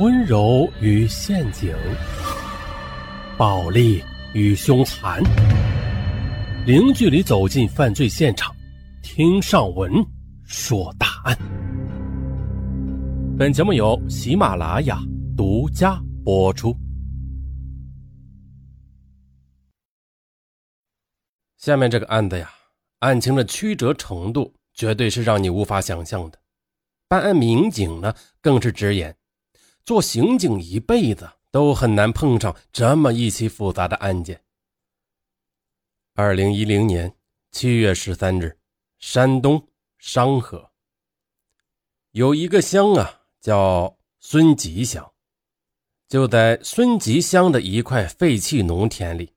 [0.00, 1.72] 温柔与陷阱，
[3.38, 4.02] 暴力
[4.32, 5.22] 与凶残，
[6.66, 8.52] 零距离走进犯罪现场，
[9.04, 9.92] 听上文
[10.42, 11.38] 说大案。
[13.38, 14.98] 本节目由喜马拉雅
[15.36, 16.76] 独家播出。
[21.56, 22.50] 下面这个案子呀，
[22.98, 26.38] 案情的曲折程度绝对是让你无法想象的。
[27.06, 29.14] 办案民警呢，更是直言，
[29.84, 34.40] 做刑警一辈子都很难碰上这么一起复杂的案件。
[36.14, 37.14] 二零一零年
[37.52, 38.56] 七月十三日，
[38.98, 40.70] 山东商河
[42.12, 45.12] 有一个乡啊，叫孙集乡，
[46.08, 49.32] 就在孙集乡的一块废弃农田里。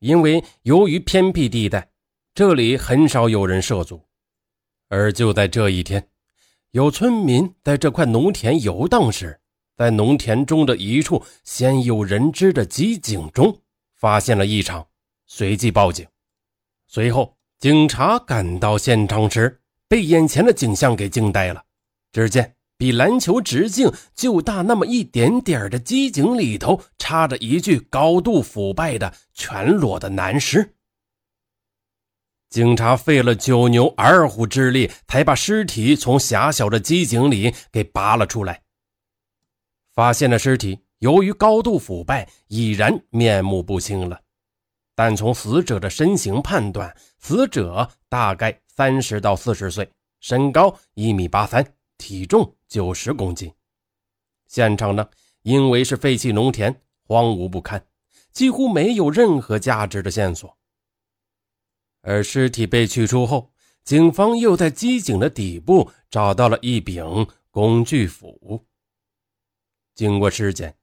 [0.00, 1.90] 因为由于偏僻地带，
[2.34, 4.04] 这里很少有人涉足，
[4.88, 6.06] 而就在这一天，
[6.72, 9.40] 有村民在这块农田游荡时，
[9.76, 13.60] 在农田中的一处鲜有人知的机井中
[13.94, 14.86] 发现了异常，
[15.26, 16.06] 随即报警。
[16.86, 21.62] 随后，警察赶到现场时，被眼前的景象给惊呆了。
[22.12, 22.54] 只见。
[22.78, 30.74] 比篮球直径就大那么一点点的机井里头，插着一具高度腐败的全裸的男尸。
[32.50, 38.60] 警察费了九牛二虎之力，才把尸体从狭小的机井里给拔了出来。
[39.96, 44.20] 发现的尸体由于高度腐败，已然面目不清了。
[44.94, 51.66] 但从死者的身形判断，死者大概三十到四十岁，身高一米八三。
[51.96, 53.50] 体重九十公斤，
[54.48, 55.08] 现场呢，
[55.40, 57.82] 因为是废弃农田，荒芜不堪，
[58.32, 60.54] 几乎没有任何价值的线索。
[62.02, 63.50] 而尸体被取出后，
[63.82, 68.62] 警方又在机井的底部找到了一柄工具斧。
[69.96, 70.76] 经过尸检，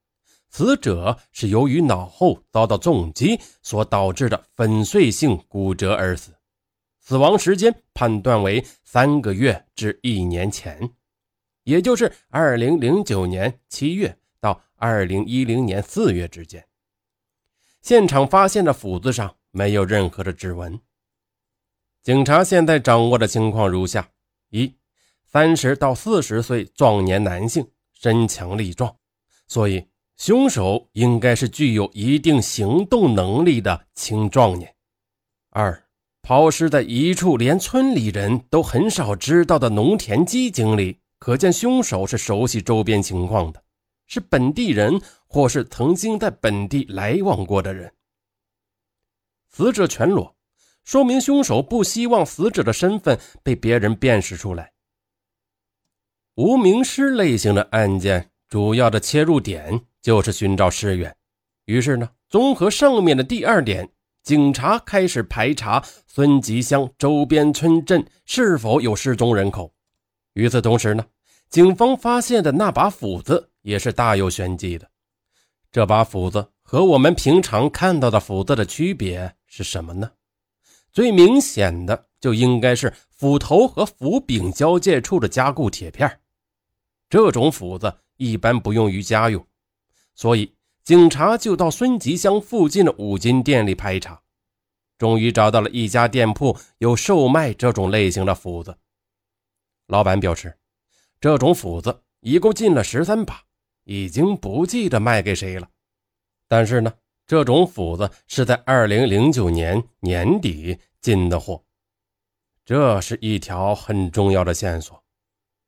[0.50, 6.34] 死者是由于脑后遭到重击所导致的粉碎性骨折而死，
[7.00, 10.92] 死亡时间判断为三个月至一年前。
[11.64, 16.68] 也就是二零零九年七月到二零一零年四月之间，
[17.82, 20.78] 现场发现的斧子上没有任何的指纹。
[22.02, 24.10] 警察现在掌握的情况如下：
[24.50, 24.76] 一，
[25.24, 28.98] 三十到四十岁壮年男性，身强力壮，
[29.48, 29.86] 所以
[30.18, 34.74] 凶手应该是具有一定行动能力的青壮年。
[35.50, 35.84] 二，
[36.22, 41.00] 抛尸在一处连村里人都很少知道的农田机井里。
[41.20, 43.64] 可见凶手是熟悉周边情况的，
[44.08, 47.94] 是本地人或是曾经在本地来往过的人。
[49.50, 50.36] 死者全裸，
[50.84, 54.74] 说明凶手不希望死者的身份被别人辨识出来。
[56.36, 61.18] 无名尸类型的案件，主要的切入点就是寻找尸源。
[61.66, 63.90] 于是呢，综合上面的第二点，
[64.22, 69.74] 警察开始排查孙集乡周边村镇是否有失踪人口。
[70.34, 71.04] 与此同时呢，
[71.50, 74.88] 警方发现的那把斧子也是大有玄机的。
[75.72, 80.12] 这把斧子和我们平常看到的斧子的区别是什么呢？
[80.92, 86.20] 最明显的就应该是斧头和斧柄交界处的加固铁片。
[87.10, 87.92] 这种斧子
[88.24, 89.46] 一般不用于家用，
[90.16, 94.22] 所以警察就到孙集乡附近的五金店里排查，
[94.98, 98.78] 终于找到了一家店铺有售卖这种类型的斧子。
[99.88, 100.58] 老板表示，
[101.20, 103.44] 这种斧子一共进了十三把，
[103.84, 105.70] 已经不记得卖给谁了。
[106.48, 106.94] 但是呢，
[107.28, 111.62] 这种斧子是在二零零九年年底进的货，
[112.64, 115.03] 这是一条很重要的线索，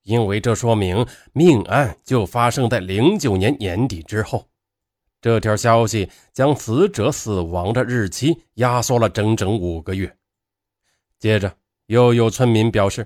[0.05, 4.47] 因为这说明命案就发生在零九年年底之后。
[5.21, 10.15] 这条消息将死者死亡的日期压缩了整整五个月。
[11.19, 11.55] 接着，
[11.87, 13.05] 又有村民表示。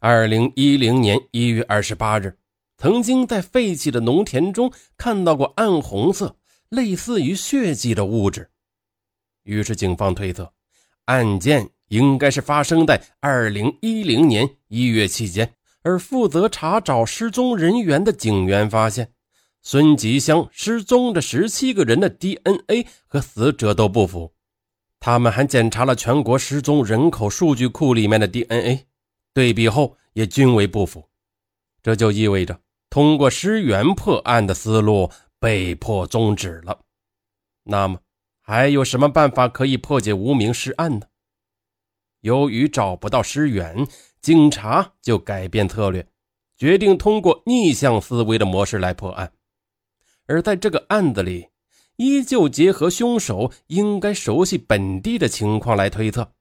[0.00, 2.36] 二零一零年一月二十八日，
[2.76, 6.36] 曾经在废弃的农田中看到过暗红色、
[6.68, 8.50] 类似于血迹的物质，
[9.44, 10.52] 于是警方推测，
[11.06, 15.50] 案件应该是发生在二零一零年一月期间。
[15.84, 19.12] 而负责查找失踪人员的警员发现，
[19.62, 24.34] 孙吉香失踪的十七个人的 DNA 和死者都不符，
[24.98, 28.86] 他们还检查了全国失踪人口数据库里面的 DNA。
[29.32, 31.08] 对比后也均为不符，
[31.82, 36.80] 这就意味着通过尸源破案的思路被迫终止了。
[37.64, 37.98] 那么
[38.40, 41.06] 还有什么办法可以破解无名尸案呢？
[42.24, 43.86] 由于找不到尸源，
[44.22, 46.06] 警察就改变策略，
[46.56, 49.30] 决定通过逆向思维的模式来破案。
[50.26, 51.48] 而在这个案子里，
[51.96, 56.32] 依旧结合凶手应该熟悉本地的情况来推测。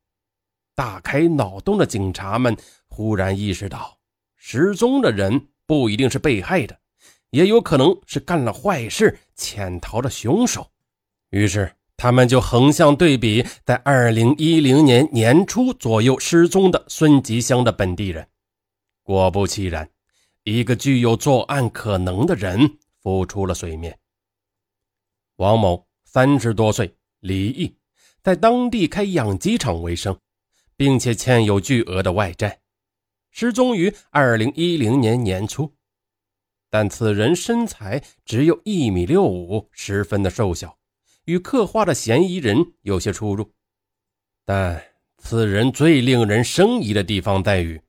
[0.74, 2.56] 大开脑洞的警察们
[2.88, 3.98] 忽然意识到，
[4.38, 6.80] 失踪的人不一定是被害的，
[7.32, 10.66] 也有可能是干了坏事潜逃的凶手。
[11.32, 18.28] 于是，他们就横向对比在2010年年初左右失踪的孙吉乡的本地人。
[19.04, 19.90] 果不其然，
[20.44, 23.98] 一个具有作案可能的人浮出了水面。
[25.38, 27.74] 王某，三十多岁，离异，
[28.22, 30.14] 在当地开养鸡场为生。
[30.76, 32.60] 并且欠有巨额的外债，
[33.32, 35.74] 失踪于二零一零年年初。
[36.70, 40.78] 但此人身材只有一米六五，十分的瘦小，
[41.26, 43.52] 与刻画的嫌疑人有些出入。
[44.46, 44.84] 但
[45.18, 47.82] 此人最令人生疑的地方在于，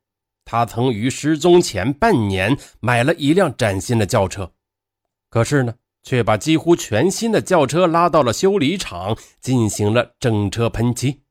[0.44, 4.52] 他曾于失踪前半年买了一辆崭新的轿车，
[5.28, 11.22] 可是呢，却把几乎全新的轿车拉到了修理厂进行了整车喷漆。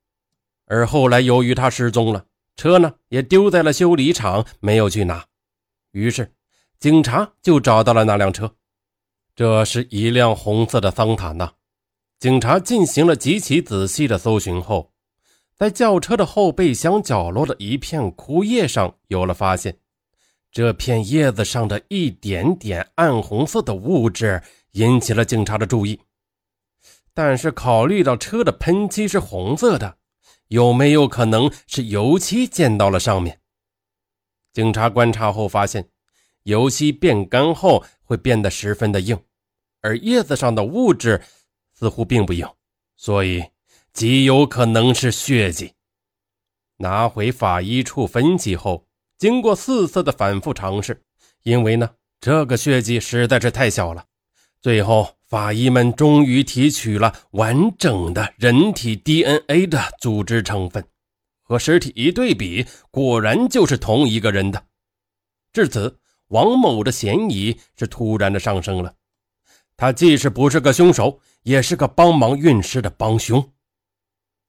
[0.65, 2.25] 而后来，由于他失踪了，
[2.57, 5.25] 车呢也丢在了修理厂，没有去拿。
[5.91, 6.33] 于是，
[6.79, 8.55] 警察就找到了那辆车，
[9.35, 11.53] 这是一辆红色的桑塔纳。
[12.23, 14.93] 警察进行了极其仔细的搜寻后，
[15.57, 19.77] 在轿车的后备箱角落的一片枯叶上有了发现。
[20.49, 24.41] 这片叶子上的一点点暗红色的物质
[24.71, 25.99] 引起了警察的注意，
[27.13, 29.97] 但是考虑到车的喷漆是红色的。
[30.47, 33.41] 有没有可能是油漆溅到了上面？
[34.53, 35.89] 警察观察后发现，
[36.43, 39.19] 油漆变干后会变得十分的硬，
[39.81, 41.21] 而叶子上的物质
[41.83, 42.47] 似乎并不硬，
[42.95, 43.43] 所以
[43.91, 45.73] 极有可能是血迹。
[46.77, 48.85] 拿回法医处分析后，
[49.17, 51.03] 经过四次的反复尝试，
[51.41, 51.89] 因为呢，
[52.21, 54.05] 这个血迹实在是太小了，
[54.61, 55.13] 最后。
[55.27, 60.85] 法医们终于提取了完整的人体 DNA 的组织成分，
[61.41, 64.63] 和尸体一对比，果然就是同一个人的。
[65.51, 65.97] 至此，
[66.27, 68.93] 王某的嫌疑是突然的上升了。
[69.75, 73.51] 他既是不是个凶手，也是个帮忙运尸的帮凶。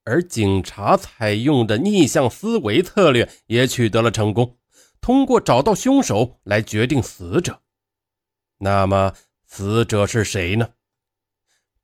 [0.04, 4.56] 而警察采用的逆向思维策略也取得了成功，
[5.00, 7.60] 通过找到凶手来决定死者。
[8.58, 9.12] 那么。
[9.46, 10.70] 死者是谁呢？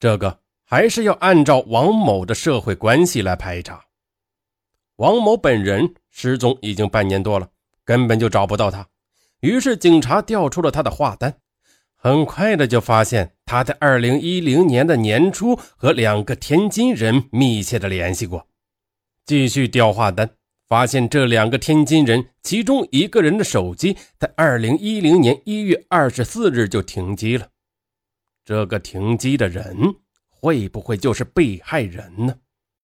[0.01, 3.85] 这个还是要按照王某的社会关系来排查。
[4.97, 7.49] 王某本人失踪已经半年多了，
[7.85, 8.89] 根本就找不到他。
[9.39, 11.40] 于是警察调出了他的话单，
[12.03, 18.49] 很快的就发现他在二零一零年的年初和两个天津人密切的联系过。
[19.27, 20.31] 继续调话单。
[20.67, 27.49] 发现这两个天津人，其中一个人的手机在二零一零年一月二十四日就停机了。
[28.45, 29.97] 这个停机的人
[30.29, 32.37] 会不会就是被害人呢？